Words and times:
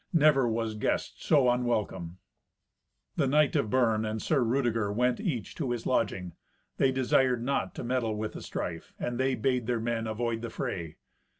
Never 0.11 0.47
was 0.49 0.73
guest 0.73 1.23
so 1.23 1.47
unwelcome." 1.47 2.17
The 3.17 3.27
knight 3.27 3.55
of 3.55 3.69
Bern, 3.69 4.03
and 4.03 4.19
Sir 4.19 4.41
Rudeger, 4.41 4.91
went 4.91 5.19
each 5.19 5.53
to 5.57 5.69
his 5.69 5.85
lodging. 5.85 6.33
They 6.77 6.91
desired 6.91 7.43
not 7.43 7.75
to 7.75 7.83
meddle 7.83 8.15
with 8.15 8.33
the 8.33 8.41
strife, 8.41 8.95
and 8.97 9.19
they 9.19 9.35
bade 9.35 9.67
their 9.67 9.79
men 9.79 10.07
avoid 10.07 10.41
the 10.41 10.49
fray. 10.49 10.95